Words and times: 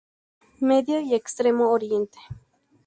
Medio 0.61 0.99
y 0.99 1.13
Extremo 1.13 1.69
Oriente. 1.69 2.17